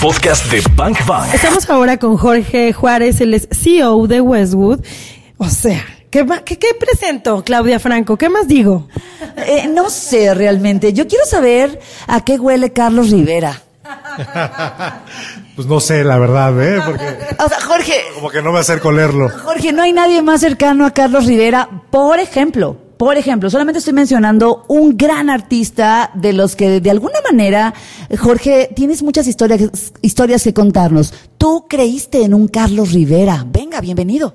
podcast 0.00 0.46
de 0.50 0.62
Bank 0.76 1.04
Bank. 1.06 1.34
Estamos 1.34 1.68
ahora 1.68 1.96
con 1.98 2.16
Jorge 2.16 2.72
Juárez, 2.72 3.20
es 3.20 3.48
CEO 3.50 4.06
de 4.06 4.20
Westwood. 4.20 4.80
O 5.38 5.48
sea, 5.48 5.84
¿qué, 6.10 6.24
ma- 6.24 6.40
qué, 6.42 6.58
qué 6.58 6.68
presento, 6.78 7.42
Claudia 7.44 7.78
Franco? 7.80 8.16
¿Qué 8.16 8.28
más 8.28 8.46
digo? 8.48 8.88
Eh, 9.36 9.68
no 9.72 9.90
sé 9.90 10.34
realmente. 10.34 10.92
Yo 10.92 11.06
quiero 11.06 11.24
saber 11.26 11.80
a 12.06 12.24
qué 12.24 12.38
huele 12.38 12.72
Carlos 12.72 13.10
Rivera. 13.10 13.62
Pues 15.56 15.66
no 15.66 15.80
sé, 15.80 16.04
la 16.04 16.18
verdad, 16.18 16.52
¿eh? 16.62 16.80
Porque 16.86 17.04
O 17.44 17.48
sea, 17.48 17.60
Jorge, 17.66 17.94
como 18.14 18.30
que 18.30 18.40
no 18.40 18.52
me 18.52 18.60
acerco 18.60 18.90
a 18.90 18.92
leerlo. 18.92 19.28
Jorge, 19.28 19.72
no 19.72 19.82
hay 19.82 19.92
nadie 19.92 20.22
más 20.22 20.40
cercano 20.40 20.86
a 20.86 20.92
Carlos 20.92 21.26
Rivera. 21.26 21.68
Por 21.90 22.20
ejemplo, 22.20 22.76
por 22.98 23.16
ejemplo, 23.16 23.48
solamente 23.48 23.78
estoy 23.78 23.94
mencionando 23.94 24.64
un 24.66 24.96
gran 24.96 25.30
artista 25.30 26.10
de 26.14 26.32
los 26.32 26.56
que 26.56 26.80
de 26.80 26.90
alguna 26.90 27.20
manera, 27.24 27.72
Jorge, 28.18 28.70
tienes 28.74 29.04
muchas 29.04 29.28
historias, 29.28 29.92
historias 30.02 30.42
que 30.42 30.52
contarnos. 30.52 31.14
Tú 31.38 31.66
creíste 31.68 32.24
en 32.24 32.34
un 32.34 32.48
Carlos 32.48 32.92
Rivera. 32.92 33.46
Venga, 33.48 33.80
bienvenido. 33.80 34.34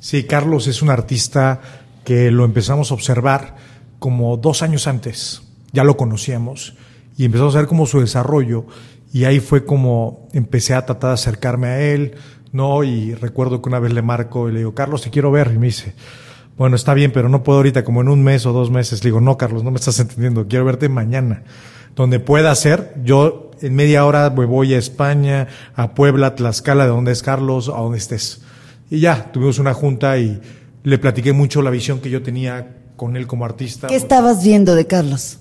Sí, 0.00 0.24
Carlos 0.24 0.66
es 0.68 0.80
un 0.80 0.88
artista 0.88 1.60
que 2.02 2.30
lo 2.30 2.46
empezamos 2.46 2.90
a 2.90 2.94
observar 2.94 3.56
como 3.98 4.38
dos 4.38 4.62
años 4.62 4.86
antes. 4.86 5.42
Ya 5.72 5.84
lo 5.84 5.98
conocíamos 5.98 6.74
y 7.18 7.26
empezamos 7.26 7.54
a 7.56 7.58
ver 7.58 7.68
como 7.68 7.84
su 7.84 8.00
desarrollo 8.00 8.64
y 9.12 9.24
ahí 9.24 9.40
fue 9.40 9.66
como 9.66 10.28
empecé 10.32 10.72
a 10.74 10.86
tratar 10.86 11.10
de 11.10 11.14
acercarme 11.14 11.66
a 11.68 11.80
él, 11.80 12.14
¿no? 12.52 12.84
Y 12.84 13.14
recuerdo 13.14 13.60
que 13.60 13.68
una 13.68 13.80
vez 13.80 13.92
le 13.92 14.00
marco 14.00 14.48
y 14.48 14.52
le 14.52 14.60
digo, 14.60 14.74
Carlos, 14.74 15.02
te 15.02 15.10
quiero 15.10 15.30
ver. 15.30 15.52
Y 15.54 15.58
me 15.58 15.66
dice, 15.66 15.94
bueno, 16.58 16.74
está 16.74 16.92
bien, 16.92 17.12
pero 17.12 17.28
no 17.28 17.44
puedo 17.44 17.58
ahorita, 17.58 17.84
como 17.84 18.00
en 18.00 18.08
un 18.08 18.22
mes 18.24 18.44
o 18.44 18.52
dos 18.52 18.70
meses. 18.70 19.04
Le 19.04 19.08
digo, 19.08 19.20
no, 19.20 19.38
Carlos, 19.38 19.62
no 19.62 19.70
me 19.70 19.76
estás 19.76 20.00
entendiendo, 20.00 20.48
quiero 20.48 20.64
verte 20.64 20.88
mañana. 20.88 21.44
Donde 21.94 22.18
pueda 22.18 22.52
ser, 22.56 22.94
yo 23.04 23.52
en 23.62 23.76
media 23.76 24.04
hora 24.04 24.30
me 24.30 24.44
voy 24.44 24.74
a 24.74 24.78
España, 24.78 25.46
a 25.76 25.94
Puebla, 25.94 26.34
Tlaxcala, 26.34 26.84
de 26.84 26.90
donde 26.90 27.12
es 27.12 27.22
Carlos, 27.22 27.68
a 27.68 27.78
donde 27.80 27.98
estés. 27.98 28.42
Y 28.90 28.98
ya, 28.98 29.30
tuvimos 29.32 29.60
una 29.60 29.72
junta 29.72 30.18
y 30.18 30.40
le 30.82 30.98
platiqué 30.98 31.32
mucho 31.32 31.62
la 31.62 31.70
visión 31.70 32.00
que 32.00 32.10
yo 32.10 32.22
tenía 32.22 32.76
con 32.96 33.16
él 33.16 33.28
como 33.28 33.44
artista. 33.44 33.86
¿Qué 33.86 33.96
estabas 33.96 34.42
viendo 34.42 34.74
de 34.74 34.86
Carlos? 34.86 35.38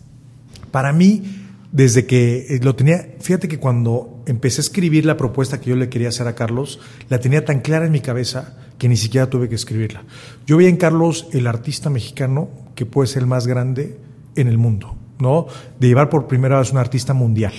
Para 0.70 0.94
mí, 0.94 1.24
desde 1.72 2.06
que 2.06 2.46
eh, 2.50 2.60
lo 2.62 2.76
tenía, 2.76 3.08
fíjate 3.20 3.48
que 3.48 3.58
cuando 3.58 4.22
empecé 4.28 4.62
a 4.62 4.64
escribir 4.64 5.06
la 5.06 5.18
propuesta 5.18 5.60
que 5.60 5.72
yo 5.72 5.76
le 5.76 5.90
quería 5.90 6.10
hacer 6.10 6.28
a 6.28 6.36
Carlos, 6.36 6.80
la 7.10 7.20
tenía 7.20 7.44
tan 7.44 7.62
clara 7.62 7.88
en 7.88 7.92
mi 7.92 8.02
cabeza 8.02 8.56
que 8.78 8.88
ni 8.88 8.98
siquiera 8.98 9.30
tuve 9.30 9.50
que 9.50 9.56
escribirla. 9.56 10.04
Yo 10.46 10.58
vi 10.58 10.68
en 10.68 10.78
Carlos 10.78 11.28
el 11.32 11.48
artista 11.48 11.90
mexicano 11.90 12.50
que 12.76 12.86
puede 12.86 13.08
ser 13.08 13.24
el 13.24 13.28
más 13.28 13.48
grande 13.48 13.98
en 14.36 14.48
el 14.48 14.58
mundo, 14.58 14.96
¿no? 15.20 15.48
De 15.80 15.88
llevar 15.88 16.10
por 16.10 16.28
primera 16.28 16.60
vez 16.60 16.72
un 16.72 16.78
artista 16.78 17.14
mundial, 17.14 17.54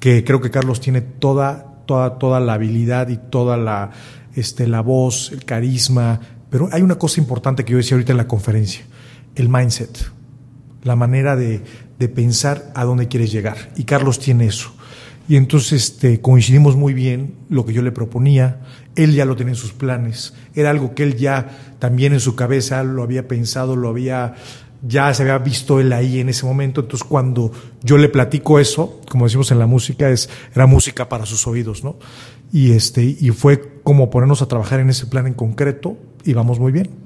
que 0.00 0.24
creo 0.24 0.40
que 0.40 0.50
Carlos 0.50 0.80
tiene 0.80 1.00
toda, 1.00 1.82
toda, 1.86 2.18
toda 2.18 2.40
la 2.40 2.54
habilidad 2.54 3.08
y 3.08 3.16
toda 3.16 3.56
la, 3.56 3.90
este, 4.34 4.66
la 4.66 4.82
voz, 4.82 5.32
el 5.32 5.44
carisma, 5.44 6.20
pero 6.50 6.68
hay 6.72 6.82
una 6.82 6.96
cosa 6.96 7.20
importante 7.20 7.64
que 7.64 7.72
yo 7.72 7.78
decía 7.78 7.96
ahorita 7.96 8.12
en 8.12 8.18
la 8.18 8.28
conferencia, 8.28 8.84
el 9.34 9.48
mindset 9.48 10.14
la 10.84 10.96
manera 10.96 11.34
de, 11.34 11.62
de 11.98 12.08
pensar 12.08 12.70
a 12.74 12.84
dónde 12.84 13.08
quieres 13.08 13.32
llegar. 13.32 13.72
Y 13.74 13.84
Carlos 13.84 14.20
tiene 14.20 14.46
eso. 14.46 14.72
Y 15.26 15.36
entonces 15.36 15.72
este, 15.72 16.20
coincidimos 16.20 16.76
muy 16.76 16.92
bien 16.92 17.34
lo 17.48 17.64
que 17.64 17.72
yo 17.72 17.82
le 17.82 17.90
proponía. 17.90 18.60
Él 18.96 19.14
ya 19.14 19.24
lo 19.24 19.36
tenía 19.36 19.52
en 19.52 19.58
sus 19.58 19.72
planes. 19.72 20.34
Era 20.54 20.70
algo 20.70 20.94
que 20.94 21.02
él 21.02 21.16
ya 21.16 21.76
también 21.78 22.12
en 22.12 22.20
su 22.20 22.34
cabeza 22.36 22.82
lo 22.84 23.02
había 23.02 23.28
pensado, 23.28 23.76
lo 23.76 23.88
había 23.88 24.34
ya 24.86 25.14
se 25.14 25.22
había 25.22 25.38
visto 25.38 25.80
él 25.80 25.92
ahí 25.92 26.20
en 26.20 26.28
ese 26.28 26.44
momento. 26.44 26.82
Entonces, 26.82 27.08
cuando 27.08 27.50
yo 27.82 27.96
le 27.96 28.08
platico 28.08 28.58
eso, 28.58 29.00
como 29.08 29.24
decimos 29.24 29.50
en 29.50 29.58
la 29.58 29.66
música, 29.66 30.10
es, 30.10 30.28
era 30.54 30.66
música 30.66 31.08
para 31.08 31.24
sus 31.24 31.46
oídos, 31.46 31.82
¿no? 31.82 31.96
Y 32.52 32.72
este, 32.72 33.02
y 33.02 33.30
fue 33.30 33.80
como 33.82 34.10
ponernos 34.10 34.42
a 34.42 34.46
trabajar 34.46 34.80
en 34.80 34.90
ese 34.90 35.06
plan 35.06 35.26
en 35.26 35.34
concreto 35.34 35.96
y 36.24 36.34
vamos 36.34 36.60
muy 36.60 36.70
bien 36.70 37.03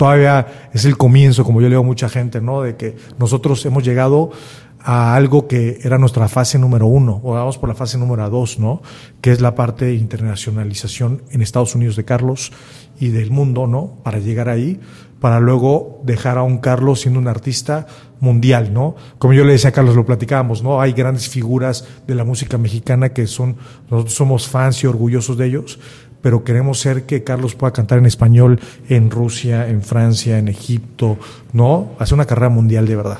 todavía 0.00 0.70
es 0.72 0.86
el 0.86 0.96
comienzo, 0.96 1.44
como 1.44 1.60
yo 1.60 1.66
le 1.66 1.74
digo 1.74 1.82
a 1.82 1.84
mucha 1.84 2.08
gente, 2.08 2.40
¿no? 2.40 2.62
De 2.62 2.74
que 2.74 2.96
nosotros 3.18 3.66
hemos 3.66 3.84
llegado 3.84 4.30
a 4.78 5.14
algo 5.14 5.46
que 5.46 5.78
era 5.82 5.98
nuestra 5.98 6.26
fase 6.26 6.58
número 6.58 6.86
uno, 6.86 7.20
o 7.22 7.34
vamos 7.34 7.58
por 7.58 7.68
la 7.68 7.74
fase 7.74 7.98
número 7.98 8.30
dos, 8.30 8.58
¿no? 8.58 8.80
Que 9.20 9.30
es 9.30 9.42
la 9.42 9.54
parte 9.54 9.84
de 9.84 9.96
internacionalización 9.96 11.20
en 11.32 11.42
Estados 11.42 11.74
Unidos 11.74 11.96
de 11.96 12.06
Carlos 12.06 12.50
y 12.98 13.08
del 13.08 13.30
mundo, 13.30 13.66
¿no? 13.66 13.98
Para 14.02 14.20
llegar 14.20 14.48
ahí, 14.48 14.80
para 15.20 15.38
luego 15.38 16.00
dejar 16.02 16.38
a 16.38 16.44
un 16.44 16.60
Carlos 16.60 17.02
siendo 17.02 17.20
un 17.20 17.28
artista 17.28 17.86
mundial, 18.20 18.72
¿no? 18.72 18.96
Como 19.18 19.34
yo 19.34 19.44
le 19.44 19.52
decía 19.52 19.68
a 19.68 19.72
Carlos, 19.74 19.96
lo 19.96 20.06
platicábamos, 20.06 20.62
¿no? 20.62 20.80
Hay 20.80 20.94
grandes 20.94 21.28
figuras 21.28 21.86
de 22.06 22.14
la 22.14 22.24
música 22.24 22.56
mexicana 22.56 23.10
que 23.10 23.26
son, 23.26 23.56
nosotros 23.90 24.14
somos 24.14 24.48
fans 24.48 24.82
y 24.82 24.86
orgullosos 24.86 25.36
de 25.36 25.44
ellos, 25.44 25.78
pero 26.22 26.44
queremos 26.44 26.78
ser 26.78 27.04
que 27.04 27.24
Carlos 27.24 27.54
pueda 27.54 27.72
cantar 27.72 27.98
en 27.98 28.06
español 28.06 28.60
en 28.88 29.10
Rusia, 29.10 29.68
en 29.68 29.82
Francia, 29.82 30.38
en 30.38 30.48
Egipto, 30.48 31.18
¿no? 31.52 31.90
Hacer 31.98 32.14
una 32.14 32.26
carrera 32.26 32.50
mundial 32.50 32.86
de 32.86 32.96
verdad. 32.96 33.18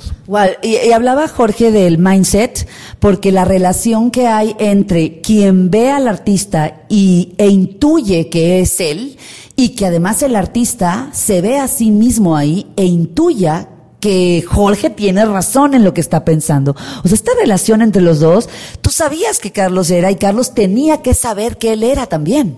Y, 0.62 0.76
y 0.76 0.92
hablaba 0.92 1.28
Jorge 1.28 1.70
del 1.70 1.98
mindset, 1.98 2.68
porque 2.98 3.32
la 3.32 3.44
relación 3.44 4.10
que 4.10 4.26
hay 4.26 4.54
entre 4.58 5.20
quien 5.20 5.70
ve 5.70 5.90
al 5.90 6.08
artista 6.08 6.82
y, 6.88 7.34
e 7.38 7.48
intuye 7.48 8.28
que 8.28 8.60
es 8.60 8.80
él, 8.80 9.16
y 9.56 9.70
que 9.70 9.86
además 9.86 10.22
el 10.22 10.36
artista 10.36 11.10
se 11.12 11.42
ve 11.42 11.58
a 11.58 11.68
sí 11.68 11.90
mismo 11.90 12.36
ahí 12.36 12.66
e 12.76 12.86
intuya 12.86 13.68
que 14.00 14.42
Jorge 14.46 14.88
tiene 14.88 15.24
razón 15.26 15.74
en 15.74 15.84
lo 15.84 15.92
que 15.92 16.00
está 16.00 16.24
pensando. 16.24 16.74
O 17.04 17.08
sea, 17.08 17.14
esta 17.14 17.32
relación 17.38 17.82
entre 17.82 18.00
los 18.00 18.20
dos, 18.20 18.48
tú 18.80 18.90
sabías 18.90 19.38
que 19.38 19.52
Carlos 19.52 19.90
era 19.90 20.10
y 20.10 20.16
Carlos 20.16 20.54
tenía 20.54 21.02
que 21.02 21.12
saber 21.12 21.58
que 21.58 21.74
él 21.74 21.82
era 21.82 22.06
también. 22.06 22.56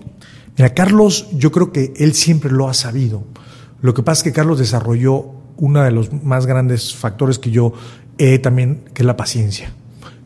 Mira, 0.57 0.73
Carlos, 0.73 1.27
yo 1.33 1.51
creo 1.51 1.71
que 1.71 1.93
él 1.97 2.13
siempre 2.13 2.51
lo 2.51 2.69
ha 2.69 2.73
sabido. 2.73 3.23
Lo 3.81 3.93
que 3.93 4.03
pasa 4.03 4.19
es 4.19 4.23
que 4.23 4.31
Carlos 4.33 4.59
desarrolló 4.59 5.31
uno 5.57 5.83
de 5.83 5.91
los 5.91 6.11
más 6.23 6.45
grandes 6.45 6.95
factores 6.95 7.39
que 7.39 7.51
yo 7.51 7.73
he 8.17 8.39
también, 8.39 8.83
que 8.93 9.01
es 9.01 9.05
la 9.05 9.17
paciencia. 9.17 9.73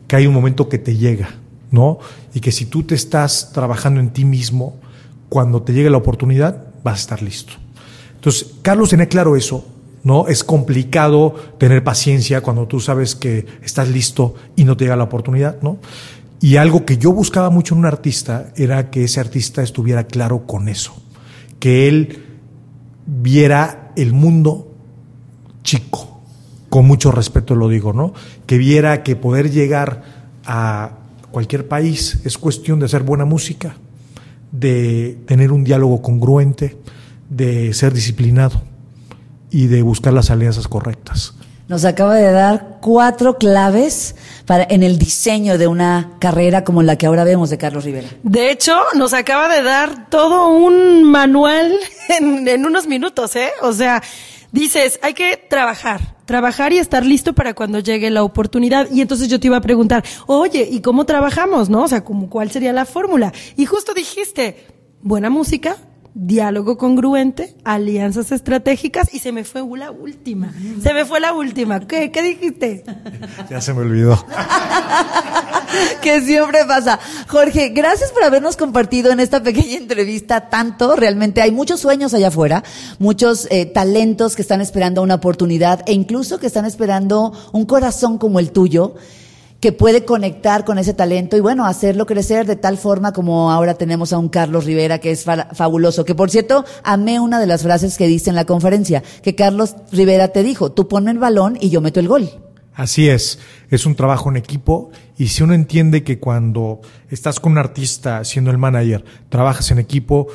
Que 0.06 0.16
hay 0.16 0.26
un 0.26 0.34
momento 0.34 0.68
que 0.68 0.78
te 0.78 0.96
llega, 0.96 1.30
¿no? 1.70 1.98
Y 2.34 2.40
que 2.40 2.52
si 2.52 2.66
tú 2.66 2.82
te 2.82 2.94
estás 2.94 3.52
trabajando 3.52 4.00
en 4.00 4.10
ti 4.10 4.24
mismo, 4.24 4.80
cuando 5.28 5.62
te 5.62 5.72
llegue 5.72 5.90
la 5.90 5.96
oportunidad, 5.98 6.64
vas 6.82 6.94
a 6.94 7.00
estar 7.00 7.22
listo. 7.22 7.54
Entonces, 8.14 8.54
Carlos 8.62 8.90
tenía 8.90 9.06
claro 9.06 9.36
eso, 9.36 9.64
¿no? 10.02 10.28
Es 10.28 10.44
complicado 10.44 11.34
tener 11.58 11.84
paciencia 11.84 12.40
cuando 12.40 12.66
tú 12.66 12.80
sabes 12.80 13.14
que 13.14 13.46
estás 13.62 13.88
listo 13.88 14.34
y 14.56 14.64
no 14.64 14.76
te 14.76 14.84
llega 14.84 14.96
la 14.96 15.04
oportunidad, 15.04 15.60
¿no? 15.62 15.78
Y 16.40 16.56
algo 16.56 16.84
que 16.84 16.98
yo 16.98 17.12
buscaba 17.12 17.50
mucho 17.50 17.74
en 17.74 17.80
un 17.80 17.86
artista 17.86 18.52
era 18.56 18.90
que 18.90 19.04
ese 19.04 19.20
artista 19.20 19.62
estuviera 19.62 20.04
claro 20.04 20.46
con 20.46 20.68
eso, 20.68 20.94
que 21.58 21.88
él 21.88 22.24
viera 23.06 23.92
el 23.96 24.12
mundo 24.12 24.72
chico, 25.64 26.20
con 26.68 26.86
mucho 26.86 27.10
respeto 27.10 27.54
lo 27.54 27.68
digo, 27.68 27.92
¿no? 27.92 28.12
Que 28.46 28.58
viera 28.58 29.02
que 29.02 29.16
poder 29.16 29.50
llegar 29.50 30.02
a 30.44 30.92
cualquier 31.30 31.66
país 31.66 32.20
es 32.24 32.38
cuestión 32.38 32.78
de 32.78 32.86
hacer 32.86 33.02
buena 33.02 33.24
música, 33.24 33.76
de 34.52 35.18
tener 35.26 35.52
un 35.52 35.64
diálogo 35.64 36.00
congruente, 36.02 36.78
de 37.28 37.74
ser 37.74 37.92
disciplinado 37.92 38.62
y 39.50 39.66
de 39.66 39.82
buscar 39.82 40.12
las 40.12 40.30
alianzas 40.30 40.68
correctas. 40.68 41.34
Nos 41.68 41.84
acaba 41.84 42.14
de 42.14 42.30
dar 42.30 42.78
cuatro 42.80 43.36
claves 43.36 44.14
para, 44.48 44.66
en 44.70 44.82
el 44.82 44.98
diseño 44.98 45.58
de 45.58 45.66
una 45.66 46.16
carrera 46.18 46.64
como 46.64 46.82
la 46.82 46.96
que 46.96 47.04
ahora 47.04 47.22
vemos 47.22 47.50
de 47.50 47.58
Carlos 47.58 47.84
Rivera. 47.84 48.08
De 48.22 48.50
hecho, 48.50 48.74
nos 48.94 49.12
acaba 49.12 49.46
de 49.54 49.62
dar 49.62 50.08
todo 50.08 50.48
un 50.48 51.04
manual 51.04 51.78
en, 52.08 52.48
en 52.48 52.64
unos 52.64 52.86
minutos, 52.86 53.36
¿eh? 53.36 53.50
O 53.60 53.74
sea, 53.74 54.02
dices, 54.50 54.98
hay 55.02 55.12
que 55.12 55.36
trabajar, 55.36 56.16
trabajar 56.24 56.72
y 56.72 56.78
estar 56.78 57.04
listo 57.04 57.34
para 57.34 57.52
cuando 57.52 57.80
llegue 57.80 58.08
la 58.08 58.22
oportunidad. 58.22 58.90
Y 58.90 59.02
entonces 59.02 59.28
yo 59.28 59.38
te 59.38 59.48
iba 59.48 59.58
a 59.58 59.60
preguntar, 59.60 60.02
oye, 60.26 60.66
¿y 60.70 60.80
cómo 60.80 61.04
trabajamos, 61.04 61.68
no? 61.68 61.82
O 61.82 61.88
sea, 61.88 62.02
¿cómo, 62.02 62.30
¿cuál 62.30 62.50
sería 62.50 62.72
la 62.72 62.86
fórmula? 62.86 63.34
Y 63.54 63.66
justo 63.66 63.92
dijiste, 63.92 64.66
buena 65.02 65.28
música, 65.28 65.76
diálogo 66.20 66.76
congruente, 66.76 67.54
alianzas 67.64 68.32
estratégicas 68.32 69.14
y 69.14 69.20
se 69.20 69.30
me 69.30 69.44
fue 69.44 69.62
la 69.78 69.92
última. 69.92 70.52
Se 70.82 70.92
me 70.92 71.04
fue 71.04 71.20
la 71.20 71.32
última. 71.32 71.86
¿Qué, 71.86 72.10
qué 72.10 72.22
dijiste? 72.22 72.84
Ya 73.50 73.60
se 73.60 73.72
me 73.72 73.80
olvidó. 73.80 74.22
que 76.02 76.20
siempre 76.20 76.64
pasa. 76.66 76.98
Jorge, 77.28 77.70
gracias 77.70 78.10
por 78.10 78.24
habernos 78.24 78.56
compartido 78.56 79.12
en 79.12 79.20
esta 79.20 79.42
pequeña 79.42 79.76
entrevista 79.76 80.50
tanto. 80.50 80.96
Realmente 80.96 81.40
hay 81.40 81.52
muchos 81.52 81.80
sueños 81.80 82.12
allá 82.14 82.28
afuera, 82.28 82.64
muchos 82.98 83.46
eh, 83.50 83.66
talentos 83.66 84.34
que 84.36 84.42
están 84.42 84.60
esperando 84.60 85.02
una 85.02 85.14
oportunidad 85.14 85.82
e 85.86 85.92
incluso 85.92 86.38
que 86.38 86.46
están 86.46 86.64
esperando 86.64 87.32
un 87.52 87.64
corazón 87.64 88.18
como 88.18 88.38
el 88.40 88.50
tuyo 88.50 88.94
que 89.60 89.72
puede 89.72 90.04
conectar 90.04 90.64
con 90.64 90.78
ese 90.78 90.94
talento 90.94 91.36
y 91.36 91.40
bueno, 91.40 91.66
hacerlo 91.66 92.06
crecer 92.06 92.46
de 92.46 92.56
tal 92.56 92.78
forma 92.78 93.12
como 93.12 93.50
ahora 93.50 93.74
tenemos 93.74 94.12
a 94.12 94.18
un 94.18 94.28
Carlos 94.28 94.64
Rivera 94.64 94.98
que 94.98 95.10
es 95.10 95.24
fa 95.24 95.48
fabuloso. 95.52 96.04
Que 96.04 96.14
por 96.14 96.30
cierto, 96.30 96.64
amé 96.84 97.18
una 97.18 97.40
de 97.40 97.46
las 97.46 97.62
frases 97.62 97.96
que 97.98 98.06
dice 98.06 98.30
en 98.30 98.36
la 98.36 98.44
conferencia, 98.44 99.02
que 99.22 99.34
Carlos 99.34 99.74
Rivera 99.90 100.28
te 100.28 100.42
dijo, 100.42 100.72
tú 100.72 100.86
ponme 100.86 101.10
el 101.10 101.18
balón 101.18 101.58
y 101.60 101.70
yo 101.70 101.80
meto 101.80 101.98
el 101.98 102.08
gol. 102.08 102.30
Así 102.72 103.08
es, 103.08 103.40
es 103.70 103.86
un 103.86 103.96
trabajo 103.96 104.30
en 104.30 104.36
equipo 104.36 104.90
y 105.16 105.28
si 105.28 105.42
uno 105.42 105.54
entiende 105.54 106.04
que 106.04 106.20
cuando 106.20 106.80
estás 107.10 107.40
con 107.40 107.52
un 107.52 107.58
artista 107.58 108.22
siendo 108.22 108.52
el 108.52 108.58
manager, 108.58 109.04
trabajas 109.28 109.72
en 109.72 109.80
equipo, 109.80 110.28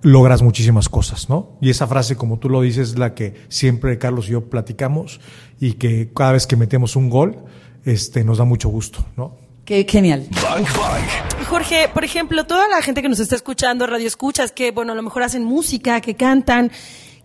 logras 0.00 0.40
muchísimas 0.40 0.88
cosas, 0.88 1.28
¿no? 1.28 1.58
Y 1.60 1.68
esa 1.68 1.86
frase, 1.86 2.16
como 2.16 2.38
tú 2.38 2.48
lo 2.48 2.62
dices, 2.62 2.90
es 2.90 2.98
la 2.98 3.14
que 3.14 3.34
siempre 3.48 3.98
Carlos 3.98 4.28
y 4.28 4.32
yo 4.32 4.48
platicamos 4.48 5.20
y 5.60 5.74
que 5.74 6.10
cada 6.14 6.32
vez 6.32 6.46
que 6.46 6.56
metemos 6.56 6.96
un 6.96 7.10
gol, 7.10 7.44
este, 7.88 8.22
nos 8.22 8.38
da 8.38 8.44
mucho 8.44 8.68
gusto, 8.68 9.04
¿no? 9.16 9.36
Qué 9.64 9.86
genial. 9.88 10.26
Jorge, 11.48 11.88
por 11.92 12.04
ejemplo, 12.04 12.44
toda 12.44 12.68
la 12.68 12.82
gente 12.82 13.02
que 13.02 13.08
nos 13.08 13.20
está 13.20 13.34
escuchando, 13.34 13.86
radio 13.86 14.06
escuchas, 14.06 14.52
que 14.52 14.70
bueno, 14.70 14.92
a 14.92 14.94
lo 14.94 15.02
mejor 15.02 15.22
hacen 15.22 15.44
música, 15.44 16.00
que 16.00 16.14
cantan, 16.14 16.70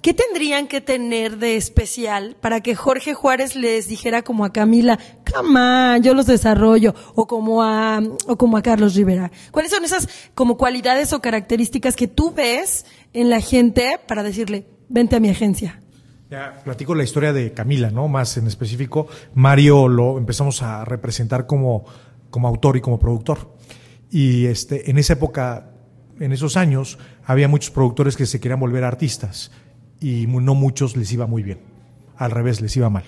¿qué 0.02 0.14
tendrían 0.14 0.68
que 0.68 0.82
tener 0.82 1.38
de 1.38 1.58
especial 1.58 2.38
para 2.40 2.62
que 2.62 2.76
Jorge 2.76 3.14
Juárez 3.14 3.56
les 3.56 3.88
dijera 3.88 4.22
como 4.22 4.46
a 4.46 4.54
Camila, 4.54 5.00
come 5.34 6.00
yo 6.02 6.14
los 6.14 6.28
desarrollo, 6.28 6.96
o 7.16 7.28
como 7.28 7.64
a, 7.64 8.02
o 8.28 8.38
como 8.38 8.58
a 8.58 8.62
Carlos 8.62 8.96
Rivera? 8.96 9.32
¿Cuáles 9.52 9.72
son 9.72 9.84
esas 9.84 10.08
como 10.34 10.58
cualidades 10.58 11.12
o 11.12 11.22
características 11.22 11.96
que 11.96 12.08
tú 12.08 12.32
ves 12.32 12.86
en 13.14 13.30
la 13.30 13.42
gente 13.42 14.00
para 14.08 14.24
decirle, 14.24 14.68
vente 14.88 15.18
a 15.18 15.20
mi 15.20 15.30
agencia? 15.30 15.83
Ya 16.34 16.64
platico 16.64 16.96
la 16.96 17.04
historia 17.04 17.32
de 17.32 17.54
Camila, 17.54 17.92
¿no? 17.92 18.08
Más 18.08 18.38
en 18.38 18.48
específico, 18.48 19.06
Mario 19.36 19.88
lo 19.88 20.18
empezamos 20.18 20.64
a 20.64 20.84
representar 20.84 21.46
como 21.46 21.86
como 22.32 22.48
autor 22.48 22.76
y 22.76 22.82
como 22.82 22.98
productor. 22.98 23.56
Y 24.10 24.48
este, 24.48 24.90
en 24.90 24.98
esa 24.98 25.14
época, 25.14 25.70
en 26.20 26.32
esos 26.32 26.58
años, 26.58 26.98
había 27.24 27.48
muchos 27.48 27.70
productores 27.70 28.18
que 28.18 28.26
se 28.26 28.40
querían 28.40 28.60
volver 28.60 28.84
artistas 28.84 29.52
y 30.00 30.26
no 30.26 30.56
muchos 30.56 30.98
les 30.98 31.14
iba 31.14 31.28
muy 31.28 31.44
bien. 31.44 31.60
Al 32.18 32.32
revés, 32.32 32.62
les 32.62 32.76
iba 32.78 32.90
mal. 32.90 33.04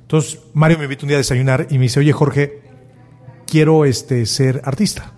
Entonces, 0.00 0.40
Mario 0.54 0.78
me 0.78 0.84
invitó 0.84 1.04
un 1.04 1.08
día 1.08 1.18
a 1.18 1.20
desayunar 1.20 1.66
y 1.68 1.74
me 1.74 1.82
dice, 1.82 2.00
oye 2.00 2.12
Jorge, 2.14 2.62
quiero 3.46 3.84
este, 3.84 4.24
ser 4.24 4.62
artista. 4.64 5.12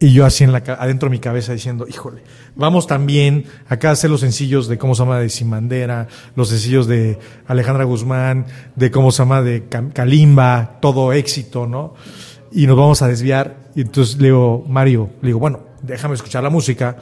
Y 0.00 0.12
yo 0.12 0.24
así 0.24 0.44
en 0.44 0.52
la, 0.52 0.58
adentro 0.58 1.08
de 1.08 1.10
mi 1.10 1.18
cabeza 1.18 1.52
diciendo, 1.52 1.86
híjole, 1.88 2.22
vamos 2.54 2.86
también 2.86 3.46
acá 3.68 3.88
a 3.88 3.92
hacer 3.92 4.10
los 4.10 4.20
sencillos 4.20 4.68
de 4.68 4.78
cómo 4.78 4.94
se 4.94 5.02
llama 5.02 5.18
de 5.18 5.28
Simandera, 5.28 6.06
los 6.36 6.50
sencillos 6.50 6.86
de 6.86 7.18
Alejandra 7.46 7.84
Guzmán, 7.84 8.46
de 8.76 8.90
cómo 8.92 9.10
se 9.10 9.18
llama 9.18 9.42
de 9.42 9.64
Kalimba, 9.92 10.78
todo 10.80 11.12
éxito, 11.12 11.66
¿no? 11.66 11.94
y 12.52 12.66
nos 12.66 12.76
vamos 12.76 13.02
a 13.02 13.08
desviar. 13.08 13.56
Y 13.74 13.82
entonces 13.82 14.18
le 14.18 14.28
digo, 14.28 14.64
Mario, 14.68 15.10
le 15.22 15.28
digo, 15.28 15.38
bueno, 15.38 15.60
déjame 15.82 16.14
escuchar 16.14 16.42
la 16.42 16.50
música 16.50 16.96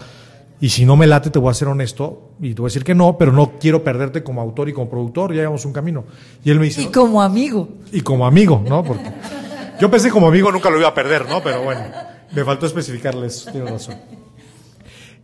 y 0.61 0.71
si 0.71 0.85
no 0.85 0.97
me 0.97 1.07
late 1.07 1.31
te 1.31 1.39
voy 1.39 1.51
a 1.51 1.55
ser 1.55 1.69
honesto 1.69 2.31
y 2.41 2.55
te 2.55 2.61
voy 2.61 2.69
a 2.69 2.71
decir 2.71 2.85
que 2.85 2.95
no, 2.95 3.19
pero 3.19 3.33
no 3.33 3.59
quiero 3.59 3.85
perderte 3.85 4.23
como 4.23 4.41
autor 4.41 4.69
y 4.69 4.73
como 4.73 4.89
productor, 4.89 5.33
ya 5.33 5.41
llevamos 5.41 5.65
un 5.65 5.73
camino. 5.73 6.05
Y 6.45 6.51
él 6.51 6.59
me 6.59 6.67
dice... 6.67 6.83
Y 6.83 6.87
como 6.87 7.23
amigo. 7.23 7.69
Y 7.93 8.01
como 8.01 8.27
amigo, 8.27 8.63
¿no? 8.67 8.83
Porque 8.83 9.05
yo 9.81 9.91
pensé 9.91 10.11
como 10.11 10.29
amigo 10.29 10.51
nunca 10.51 10.71
lo 10.71 10.79
iba 10.79 10.89
a 10.89 10.95
perder, 10.95 11.29
¿no? 11.29 11.43
Pero 11.43 11.63
bueno, 11.63 11.83
me 12.35 12.45
faltó 12.45 12.67
especificarles, 12.67 13.49
tiene 13.51 13.71
razón. 13.71 13.97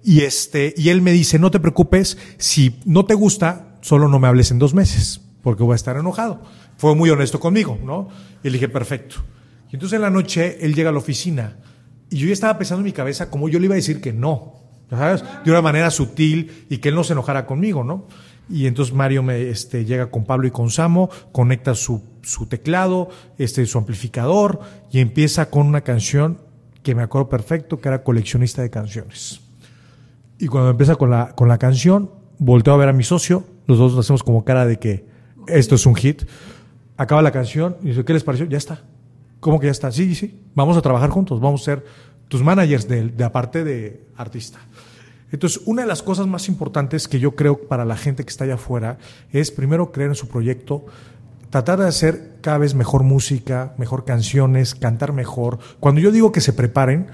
Y 0.05 0.23
este, 0.23 0.75
y 0.77 0.89
él 0.89 1.01
me 1.01 1.13
dice, 1.13 1.39
no 1.39 1.53
te 1.53 1.61
preocupes, 1.61 2.19
si 2.37 2.81
no 2.85 3.05
te 3.05 3.15
gusta, 3.15 3.77
solo 3.83 4.09
no 4.09 4.19
me 4.19 4.27
hables 4.27 4.51
en 4.51 4.59
dos 4.59 4.75
meses, 4.75 5.21
porque 5.43 5.63
voy 5.63 5.75
a 5.75 5.77
estar 5.77 5.97
enojado. 5.97 6.43
Fue 6.77 6.97
muy 6.97 7.09
honesto 7.11 7.39
conmigo, 7.39 7.79
¿no? 7.85 8.09
Y 8.43 8.49
le 8.49 8.55
dije, 8.55 8.69
perfecto. 8.69 9.17
Y 9.71 9.77
entonces 9.77 9.97
en 9.97 10.03
la 10.03 10.11
noche 10.11 10.59
él 10.61 10.75
llega 10.75 10.91
a 10.91 10.93
la 10.93 10.99
oficina 10.99 11.57
y 12.11 12.17
yo 12.17 12.27
ya 12.27 12.33
estaba 12.33 12.59
pensando 12.59 12.81
en 12.81 12.87
mi 12.87 12.93
cabeza 12.93 13.31
cómo 13.31 13.49
yo 13.49 13.59
le 13.59 13.67
iba 13.67 13.75
a 13.75 13.77
decir 13.77 14.01
que 14.01 14.13
no, 14.13 14.55
¿sabes? 14.91 15.25
De 15.45 15.51
una 15.51 15.63
manera 15.63 15.91
sutil 15.91 16.67
y 16.69 16.79
que 16.79 16.89
él 16.89 16.95
no 16.95 17.05
se 17.05 17.13
enojara 17.13 17.47
conmigo, 17.47 17.85
¿no? 17.85 18.09
Y 18.51 18.67
entonces 18.67 18.95
Mario 18.95 19.23
me 19.23 19.49
este, 19.49 19.85
llega 19.85 20.11
con 20.11 20.25
Pablo 20.25 20.47
y 20.47 20.51
con 20.51 20.69
Samo, 20.69 21.09
conecta 21.31 21.75
su, 21.75 22.03
su 22.23 22.47
teclado, 22.47 23.09
este, 23.39 23.65
su 23.67 23.79
amplificador 23.79 24.61
y 24.91 24.99
empieza 24.99 25.49
con 25.49 25.67
una 25.67 25.83
canción 25.83 26.39
que 26.83 26.95
me 26.95 27.03
acuerdo 27.03 27.29
perfecto, 27.29 27.81
que 27.81 27.89
era 27.89 28.03
coleccionista 28.03 28.63
de 28.63 28.71
canciones. 28.71 29.41
Y 30.39 30.49
cuando 30.49 30.71
empieza 30.71 30.97
con 30.97 31.11
la, 31.11 31.35
con 31.35 31.49
la 31.49 31.59
canción, 31.59 32.11
volteo 32.39 32.75
a 32.75 32.77
ver 32.77 32.89
a 32.89 32.93
mi 32.93 33.05
socio, 33.05 33.45
los 33.67 33.79
dos 33.79 33.97
hacemos 33.97 34.23
como 34.23 34.45
cara 34.45 34.67
de 34.67 34.79
que 34.79 35.07
esto 35.47 35.77
es 35.77 35.87
un 35.87 35.95
hit. 35.95 36.23
Acaba 36.97 37.23
la 37.23 37.31
canción 37.31 37.77
y 37.83 37.89
dice, 37.89 38.05
¿qué 38.05 38.13
les 38.13 38.25
pareció? 38.25 38.47
Ya 38.47 38.59
está. 38.59 38.83
¿Cómo 39.41 39.59
que 39.61 39.67
ya 39.67 39.73
está? 39.73 39.91
Sí, 39.91 40.15
sí, 40.15 40.41
vamos 40.55 40.77
a 40.77 40.83
trabajar 40.83 41.11
juntos, 41.11 41.41
vamos 41.41 41.63
a 41.63 41.65
ser 41.65 41.85
tus 42.29 42.43
managers 42.43 42.89
de, 42.89 43.09
de 43.09 43.25
aparte 43.25 43.65
de 43.65 44.05
artista. 44.17 44.59
Entonces, 45.33 45.63
una 45.65 45.83
de 45.83 45.89
las 45.89 46.03
cosas 46.03 46.27
más 46.27 46.49
importantes 46.49 47.09
que 47.09 47.19
yo 47.19 47.35
creo 47.35 47.67
para 47.67 47.85
la 47.85 47.97
gente 47.97 48.23
que 48.25 48.31
está 48.31 48.45
allá 48.45 48.55
afuera 48.55 48.99
es 49.31 49.51
primero 49.51 49.91
creer 49.91 50.11
en 50.11 50.15
su 50.15 50.29
proyecto, 50.29 50.85
tratar 51.53 51.81
de 51.81 51.87
hacer 51.87 52.39
cada 52.41 52.57
vez 52.57 52.75
mejor 52.75 53.03
música, 53.03 53.75
mejor 53.77 54.07
canciones, 54.07 54.75
cantar 54.75 55.13
mejor. 55.13 55.59
Cuando 55.81 56.01
yo 56.01 56.11
digo 56.11 56.33
que 56.33 56.41
se 56.41 56.55
preparen, 56.55 57.09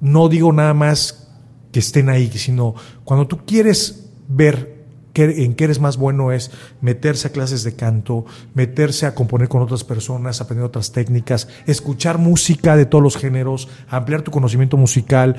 no 0.00 0.30
digo 0.30 0.54
nada 0.54 0.72
más 0.72 1.28
que 1.70 1.80
estén 1.80 2.08
ahí, 2.08 2.30
sino 2.30 2.74
cuando 3.04 3.26
tú 3.26 3.44
quieres 3.44 4.08
ver 4.26 4.78
en 5.14 5.52
qué 5.52 5.64
eres 5.64 5.80
más 5.80 5.98
bueno 5.98 6.32
es 6.32 6.50
meterse 6.80 7.28
a 7.28 7.32
clases 7.32 7.62
de 7.62 7.74
canto, 7.74 8.24
meterse 8.54 9.04
a 9.04 9.14
componer 9.14 9.48
con 9.48 9.60
otras 9.60 9.84
personas, 9.84 10.40
aprender 10.40 10.64
otras 10.64 10.92
técnicas, 10.92 11.48
escuchar 11.66 12.16
música 12.16 12.74
de 12.74 12.86
todos 12.86 13.04
los 13.04 13.18
géneros, 13.18 13.68
ampliar 13.90 14.22
tu 14.22 14.30
conocimiento 14.30 14.78
musical, 14.78 15.36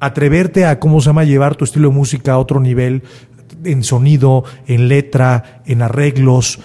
atreverte 0.00 0.66
a, 0.66 0.80
¿cómo 0.80 1.00
se 1.00 1.10
llama?, 1.10 1.22
llevar 1.22 1.54
tu 1.54 1.64
estilo 1.64 1.90
de 1.90 1.94
música 1.94 2.32
a 2.32 2.38
otro 2.38 2.58
nivel, 2.58 3.04
en 3.62 3.84
sonido, 3.84 4.42
en 4.66 4.88
letra, 4.88 5.62
en 5.64 5.82
arreglos. 5.82 6.58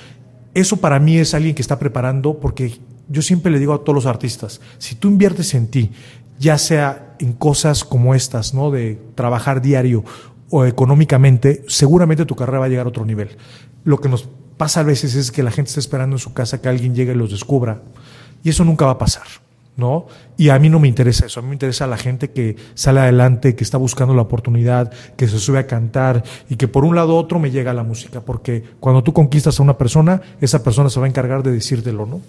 Eso 0.57 0.77
para 0.77 1.00
mí 1.00 1.19
es 1.19 1.36
alguien 1.36 1.54
que 1.54 1.62
está 1.62 1.77
preparando 1.77 2.39
porque 2.39 2.80
yo 3.09 3.21
siempre 3.21 3.51
le 3.51 3.59
digo 3.59 3.75
a 3.75 3.83
todos 3.83 3.94
los 3.94 4.07
artistas, 4.07 4.59
si 4.80 4.95
tú 4.95 5.07
inviertes 5.07 5.54
en 5.54 5.68
ti, 5.68 5.92
ya 6.39 6.57
sea 6.57 7.15
en 7.19 7.33
cosas 7.33 7.83
como 7.83 8.15
estas, 8.15 8.56
¿no? 8.56 8.71
De 8.71 9.00
trabajar 9.13 9.62
diario 9.62 10.04
o 10.50 10.65
económicamente, 10.65 11.63
seguramente 11.68 12.25
tu 12.25 12.36
carrera 12.36 12.57
va 12.57 12.65
a 12.65 12.69
llegar 12.69 12.88
a 12.88 12.89
otro 12.89 13.06
nivel. 13.06 13.38
Lo 13.83 14.01
que 14.01 14.09
nos 14.09 14.27
pasa 14.57 14.80
a 14.80 14.83
veces 14.83 15.13
es 15.13 15.31
que 15.31 15.44
la 15.44 15.51
gente 15.51 15.69
está 15.69 15.80
esperando 15.80 16.15
en 16.15 16.19
su 16.19 16.33
casa 16.33 16.59
que 16.59 16.69
alguien 16.69 16.95
llegue 16.95 17.12
y 17.12 17.15
los 17.15 17.30
descubra. 17.30 17.83
Y 18.44 18.50
eso 18.50 18.65
nunca 18.65 18.86
va 18.86 18.94
a 18.94 18.98
pasar, 18.98 19.27
¿no? 19.77 20.07
Y 20.35 20.50
a 20.50 20.59
mí 20.59 20.69
no 20.69 20.79
me 20.79 20.88
interesa 20.88 21.27
eso. 21.27 21.39
A 21.39 21.44
mí 21.44 21.50
me 21.50 21.56
interesa 21.56 21.88
la 21.88 21.97
gente 21.97 22.31
que 22.31 22.57
sale 22.74 23.00
adelante, 23.00 23.56
que 23.56 23.63
está 23.63 23.77
buscando 23.77 24.13
la 24.13 24.24
oportunidad, 24.24 24.91
que 25.15 25.27
se 25.27 25.39
sube 25.39 25.59
a 25.59 25.68
cantar 25.68 26.24
y 26.50 26.56
que 26.57 26.68
por 26.68 26.83
un 26.83 26.95
lado 26.95 27.13
u 27.13 27.18
otro 27.18 27.39
me 27.39 27.51
llega 27.51 27.74
la 27.74 27.83
música. 27.83 28.21
Porque 28.21 28.63
cuando 28.79 29.03
tú 29.03 29.13
conquistas 29.13 29.59
a 29.59 29.63
una 29.63 29.77
persona, 29.77 30.21
esa 30.41 30.63
persona 30.63 30.89
se 30.89 31.00
va 31.00 31.06
a 31.06 31.09
encargar 31.09 31.44
de 31.44 31.51
decírtelo, 31.51 32.06
¿no? 32.06 32.21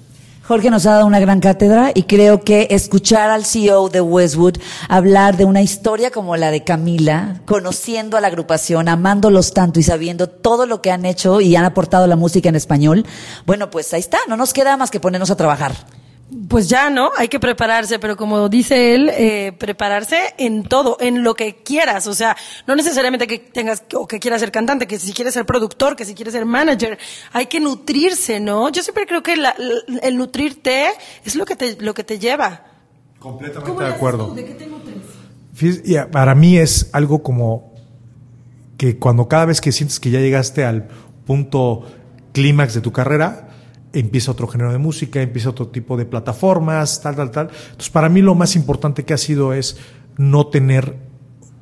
Jorge 0.47 0.71
nos 0.71 0.87
ha 0.87 0.93
dado 0.93 1.05
una 1.05 1.21
gran 1.21 1.41
cátedra 1.41 1.91
y 1.95 2.05
creo 2.05 2.41
que 2.41 2.69
escuchar 2.71 3.29
al 3.29 3.45
CEO 3.45 3.91
de 3.91 4.01
Westwood 4.01 4.57
hablar 4.89 5.37
de 5.37 5.45
una 5.45 5.61
historia 5.61 6.11
como 6.11 6.39
la 6.39 6.51
de 6.51 6.65
Camila, 6.65 7.43
conociendo 7.45 8.17
a 8.17 8.23
la 8.23 8.29
agrupación, 8.29 8.89
amándolos 8.89 9.53
tanto 9.53 9.79
y 9.79 9.83
sabiendo 9.83 10.27
todo 10.27 10.65
lo 10.65 10.81
que 10.81 10.91
han 10.91 11.05
hecho 11.05 11.43
y 11.43 11.55
han 11.55 11.67
aportado 11.67 12.07
la 12.07 12.17
música 12.17 12.49
en 12.49 12.57
español, 12.57 13.05
bueno, 13.45 13.69
pues 13.69 13.93
ahí 13.93 14.01
está, 14.01 14.17
no 14.27 14.39
nos 14.39 14.55
queda 14.55 14.79
más 14.79 14.91
que 14.91 15.01
ponernos 15.01 15.31
a 15.31 15.37
trabajar 15.37 15.75
pues 16.49 16.69
ya, 16.69 16.91
¿no? 16.91 17.11
Hay 17.17 17.29
que 17.29 17.41
prepararse, 17.41 17.99
pero 17.99 18.17
como 18.17 18.49
dice 18.49 18.95
él, 18.95 19.11
eh, 19.13 19.53
prepararse 19.59 20.35
en 20.37 20.63
todo, 20.63 20.99
en 21.01 21.23
lo 21.23 21.35
que 21.35 21.57
quieras. 21.57 22.07
O 22.07 22.15
sea, 22.15 22.37
no 22.67 22.77
necesariamente 22.77 23.27
que 23.27 23.39
tengas 23.39 23.83
o 23.95 24.07
que 24.07 24.21
quieras 24.21 24.41
ser 24.41 24.53
cantante, 24.53 24.87
que 24.87 24.99
si 24.99 25.13
quieres 25.13 25.35
ser 25.35 25.47
productor, 25.47 25.97
que 25.97 26.05
si 26.05 26.15
quieres 26.15 26.35
ser 26.35 26.45
manager. 26.45 26.99
Hay 27.33 27.47
que 27.47 27.61
nutrirse, 27.61 28.41
¿no? 28.41 28.69
Yo 28.69 28.83
siempre 28.83 29.07
creo 29.07 29.23
que 29.23 29.37
el 30.03 30.17
nutrirte 30.19 30.89
es 31.25 31.35
lo 31.35 31.47
que 31.47 31.57
te, 31.57 31.77
lo 31.81 31.95
que 31.95 32.05
te 32.05 32.19
lleva. 32.19 32.65
Completamente 33.19 33.85
de 33.85 33.89
acuerdo. 33.89 34.35
¿De 34.35 34.45
qué 34.45 34.55
te 34.55 34.67
nutres? 34.67 36.09
para 36.13 36.37
mí 36.37 36.57
es 36.57 36.89
algo 36.93 37.23
como 37.25 37.75
que 38.77 38.97
cuando 38.97 39.27
cada 39.27 39.47
vez 39.47 39.61
que 39.61 39.73
sientes 39.73 39.99
que 39.99 40.11
ya 40.11 40.21
llegaste 40.21 40.65
al 40.65 40.87
punto 41.27 41.85
clímax 42.33 42.75
de 42.75 42.81
tu 42.81 42.93
carrera, 42.93 43.48
empieza 44.01 44.33
otro 44.33 44.47
género 44.49 44.73
de 44.73 44.79
música, 44.79 45.21
empieza 45.21 45.51
otro 45.51 45.69
tipo 45.69 45.97
de 45.97 46.05
plataformas, 46.05 47.01
tal, 47.01 47.17
tal, 47.17 47.31
tal. 47.31 47.51
Entonces, 47.51 47.91
para 47.91 48.09
mí 48.09 48.23
lo 48.23 48.35
más 48.35 48.57
importante 48.57 49.05
que 49.05 49.15
ha 49.15 49.19
sido 49.19 49.53
es 49.53 49.79
no 50.17 50.47
tener, 50.49 50.97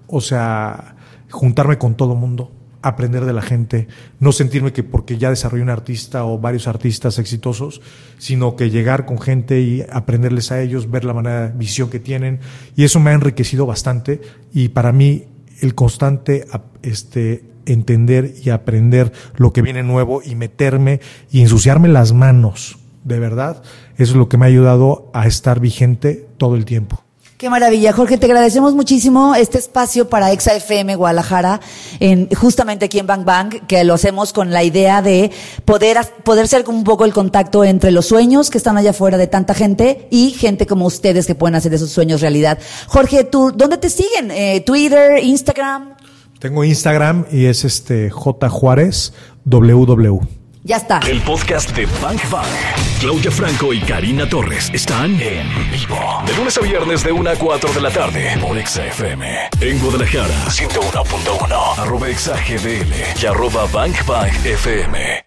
o 0.07 0.21
sea, 0.21 0.97
juntarme 1.31 1.79
con 1.79 1.95
todo 1.95 2.15
mundo, 2.15 2.53
aprender 2.83 3.25
de 3.25 3.33
la 3.33 3.43
gente, 3.43 3.89
no 4.21 4.33
sentirme 4.33 4.73
que 4.73 4.83
porque 4.83 5.19
ya 5.19 5.31
desarrollé 5.31 5.63
un 5.63 5.71
artista 5.71 6.25
o 6.25 6.39
varios 6.39 6.69
artistas 6.69 7.19
exitosos, 7.19 7.81
sino 8.19 8.55
que 8.55 8.71
llegar 8.71 9.07
con 9.07 9.19
gente 9.19 9.61
y 9.61 9.85
aprenderles 9.91 10.53
a 10.53 10.61
ellos, 10.61 10.91
ver 10.91 11.05
la 11.05 11.15
manera, 11.15 11.49
visión 11.49 11.91
que 11.91 11.99
tienen. 11.99 12.41
Y 12.77 12.85
eso 12.85 13.01
me 13.01 13.11
ha 13.11 13.15
enriquecido 13.15 13.67
bastante 13.67 14.21
y 14.53 14.69
para 14.69 14.93
mí 14.93 15.25
el 15.61 15.75
constante 15.75 16.47
este, 16.83 17.56
entender 17.67 18.35
y 18.43 18.51
aprender 18.51 19.13
lo 19.37 19.53
que 19.53 19.63
viene 19.63 19.83
nuevo 19.83 20.23
y 20.25 20.35
meterme 20.35 21.01
y 21.31 21.43
ensuciarme 21.43 21.89
las 21.89 22.13
manos, 22.13 22.79
de 23.05 23.19
verdad, 23.19 23.63
eso 23.99 24.13
es 24.13 24.17
lo 24.17 24.29
que 24.29 24.37
me 24.37 24.47
ha 24.47 24.49
ayudado 24.49 25.11
a 25.13 25.27
estar 25.27 25.61
vigente 25.61 26.27
todo 26.39 26.57
el 26.57 26.65
tiempo. 26.65 27.03
Qué 27.37 27.51
maravilla, 27.51 27.93
Jorge, 27.93 28.17
te 28.17 28.25
agradecemos 28.25 28.75
muchísimo 28.75 29.35
este 29.35 29.59
espacio 29.59 30.09
para 30.09 30.33
Exa 30.33 30.55
FM 30.55 30.97
Guadalajara, 30.97 31.61
en, 32.01 32.31
justamente 32.31 32.87
aquí 32.87 32.99
en 32.99 33.07
Bang 33.07 33.27
Bang, 33.27 33.67
que 33.67 33.85
lo 33.85 33.93
hacemos 33.93 34.33
con 34.33 34.53
la 34.53 34.65
idea 34.65 35.03
de 35.03 35.31
poder, 35.67 35.99
poder 36.25 36.49
ser 36.49 36.65
un 36.67 36.83
poco 36.83 37.05
el 37.05 37.13
contacto 37.13 37.63
entre 37.63 37.91
los 37.91 38.07
sueños 38.07 38.49
que 38.49 38.57
están 38.57 38.79
allá 38.79 38.91
afuera 38.91 39.19
de 39.19 39.27
tanta 39.27 39.53
gente 39.53 40.09
y 40.11 40.31
gente 40.31 40.67
como 40.67 40.87
ustedes 40.87 41.27
que 41.27 41.35
pueden 41.35 41.57
hacer 41.57 41.75
esos 41.75 41.91
sueños 41.91 42.23
realidad. 42.23 42.59
Jorge, 42.87 43.25
¿tú 43.25 43.53
dónde 43.55 43.77
te 43.77 43.91
siguen? 43.91 44.31
Eh, 44.31 44.63
Twitter, 44.65 45.23
Instagram. 45.23 45.96
Tengo 46.39 46.65
Instagram 46.65 47.27
y 47.31 47.47
es 47.47 47.65
este 47.65 48.11
J 48.11 48.49
Juárez 48.49 49.15
WW. 49.45 50.21
Ya 50.65 50.77
está. 50.79 50.99
El 51.09 51.21
podcast 51.23 51.71
de 51.77 51.87
Bang 52.03 52.19
Bang. 52.31 52.47
Claudia 53.01 53.31
Franco 53.31 53.73
y 53.73 53.81
Karina 53.81 54.29
Torres 54.29 54.71
están 54.73 55.13
en 55.21 55.47
vivo. 55.71 55.97
De 56.27 56.35
lunes 56.35 56.59
a 56.59 56.61
viernes 56.61 57.05
de 57.05 57.13
1 57.13 57.31
a 57.31 57.37
4 57.37 57.73
de 57.73 57.81
la 57.81 57.91
tarde 57.91 58.39
por 58.41 58.67
XFM. 58.67 59.25
En 59.61 59.79
Guadalajara, 59.79 60.47
101.1. 60.49 61.79
Arroba 61.79 62.07
XAGDL 62.09 63.23
y 63.23 63.27
arroba 63.27 63.67
Bang 63.73 63.95
Bang 64.07 64.33
FM. 64.45 65.26